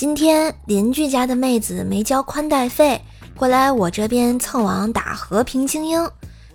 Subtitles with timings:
[0.00, 2.98] 今天邻居家的妹子没交宽带费，
[3.36, 6.08] 过来我这边蹭网打和平精英，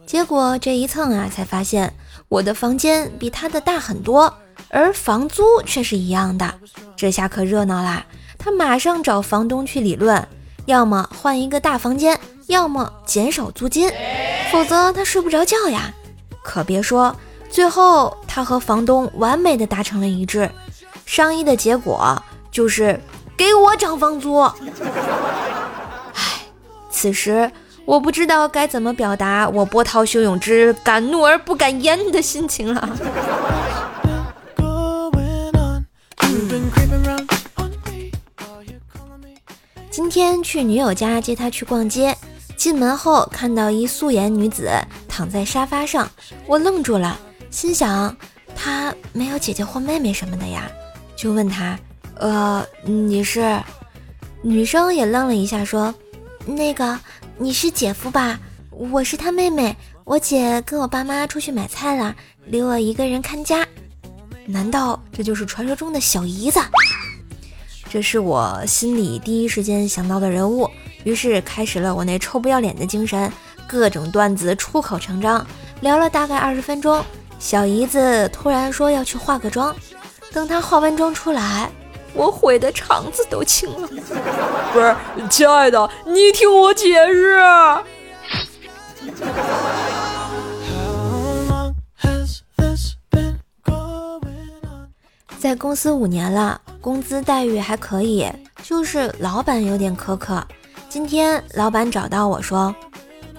[0.03, 1.93] 结果这一蹭啊，才发现
[2.27, 4.33] 我的房间比她的大很多，
[4.69, 6.55] 而房租却是一样的。
[6.95, 8.03] 这下可热闹啦！
[8.39, 10.27] 她马上找房东去理论，
[10.65, 13.91] 要么换一个大房间，要么减少租金，
[14.51, 15.93] 否则她睡不着觉呀。
[16.41, 17.15] 可别说，
[17.51, 20.49] 最后她和房东完美的达成了一致，
[21.05, 22.99] 商议的结果就是。
[23.37, 24.37] 给我涨房租！
[24.37, 24.53] 唉，
[26.89, 27.51] 此时
[27.85, 32.89] 我不知道该怎么表达我波涛汹涌之敢怒而不敢言的心情了。
[39.91, 42.15] 今天去女友家接她去逛街，
[42.57, 44.69] 进门后看到一素颜女子
[45.07, 46.09] 躺在沙发上，
[46.47, 47.17] 我愣住了，
[47.49, 48.15] 心想
[48.55, 50.69] 她没有姐姐或妹妹什么的呀，
[51.15, 51.77] 就问她。
[52.15, 53.61] 呃，你是
[54.41, 55.93] 女生也愣了一下，说
[56.45, 56.97] ：“那个
[57.37, 58.39] 你是姐夫吧？
[58.71, 63.65] 我是他妹妹，我姐跟我爸妈出去买菜了，留我一个人看家。
[64.45, 66.59] 难道这就是传说中的小姨子？”
[67.89, 70.69] 这是我心里第一时间想到的人物，
[71.03, 73.31] 于是开始了我那臭不要脸的精神，
[73.67, 75.45] 各种段子出口成章，
[75.81, 77.03] 聊了大概二十分钟。
[77.39, 79.75] 小姨子突然说要去化个妆，
[80.31, 81.69] 等她化完妆出来。
[82.15, 83.87] 我悔的肠子都青了，
[84.73, 84.95] 不是，
[85.29, 87.39] 亲爱的，你听我解释。
[95.37, 98.27] 在公司五年了，工资待遇还可以，
[98.63, 100.43] 就是老板有点苛刻。
[100.89, 102.73] 今天老板找到我说，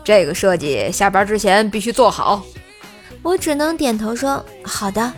[0.05, 2.43] 这个设计下班之前必须做好。
[3.23, 5.13] 我只能点头说好的。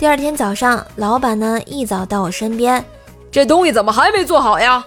[0.00, 2.82] 第二天早上，老板呢一早到我身边，
[3.30, 4.82] 这东西怎么还没做好呀？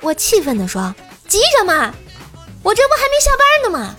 [0.00, 0.94] 我气愤地说
[1.26, 1.92] ：“急什么？
[2.62, 3.96] 我这不还没下班呢吗？”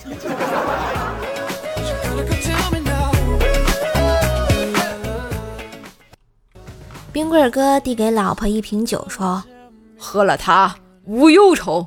[7.12, 9.44] 冰棍哥递给老婆一瓶酒，说
[10.00, 11.86] ：“喝了它无忧愁。”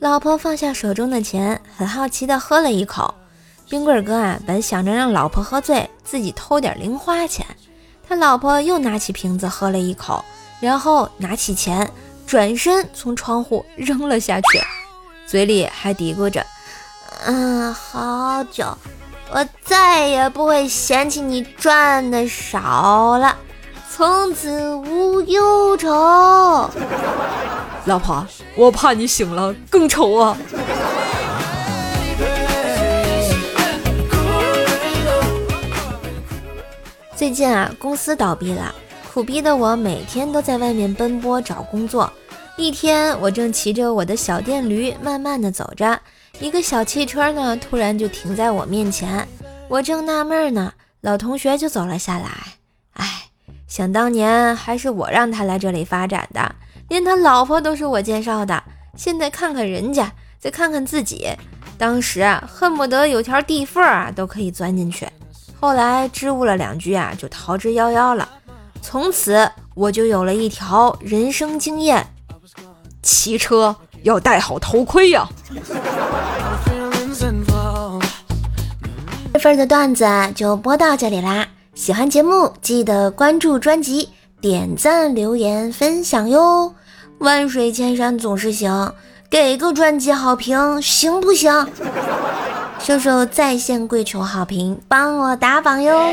[0.00, 3.14] 老婆放下手中的钱，很好奇地喝了一口。
[3.68, 7.46] 冰棍哥啊，本想着让老婆喝醉，自己偷点零花钱。
[8.10, 10.24] 他老婆又拿起瓶子喝了一口，
[10.58, 11.88] 然后拿起钱，
[12.26, 14.60] 转身从窗户扔了下去，
[15.28, 16.44] 嘴里还嘀咕着
[17.24, 18.76] ：“嗯，好酒，
[19.30, 23.36] 我再也不会嫌弃你赚的少了，
[23.88, 26.68] 从此无忧愁。”
[27.86, 30.36] 老婆，我怕你醒了更愁啊！
[37.20, 38.74] 最近啊，公司倒闭了，
[39.12, 42.10] 苦逼的我每天都在外面奔波找工作。
[42.56, 46.00] 一天，我正骑着我的小电驴慢慢的走着，
[46.40, 49.28] 一个小汽车呢，突然就停在我面前。
[49.68, 50.72] 我正纳闷呢，
[51.02, 52.30] 老同学就走了下来。
[52.94, 53.24] 哎，
[53.68, 56.54] 想当年还是我让他来这里发展的，
[56.88, 58.64] 连他老婆都是我介绍的。
[58.96, 61.28] 现在看看人家，再看看自己，
[61.76, 65.06] 当时啊，恨不得有条地缝啊都可以钻进去。
[65.60, 68.26] 后来支吾了两句啊，就逃之夭夭了。
[68.80, 72.06] 从此我就有了一条人生经验：
[73.02, 75.28] 骑车要戴好头盔呀。
[79.34, 81.46] 这份的段子就播到这里啦！
[81.74, 84.08] 喜欢节目记得关注专辑、
[84.40, 86.74] 点赞、留言、分享哟！
[87.18, 88.92] 万水千山总是行，
[89.28, 91.52] 给个专辑好评行不行？
[92.82, 96.12] 秀秀在线跪求好评，帮我打榜哟！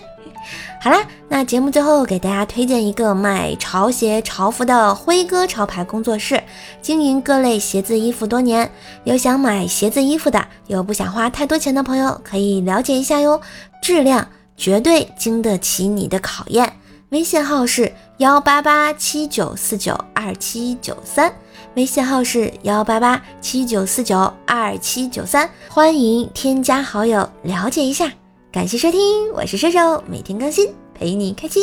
[0.80, 0.98] 好啦，
[1.28, 6.40] 那节目最后给大家推荐一个卖潮鞋潮服的辉哥潮牌工作室，
[6.82, 8.70] 经营各类鞋子衣服多年，
[9.04, 13.40] 有想买鞋子衣服的，有不想花太多钱的朋友可以了解一下哟，
[13.82, 16.74] 质量绝对经得起你的考验。
[17.08, 21.32] 微信号是幺八八七九四九二七九三。
[21.76, 28.10] 微信号是幺八八七九四九二七九三，欢迎添加好友了解一下。
[28.50, 31.62] 感谢收听，我是射手，每天更新，陪你开心。